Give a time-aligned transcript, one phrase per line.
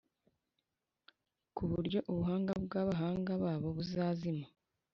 [1.55, 4.45] ku buryo ubuhanga bw’abahanga babo buzazima,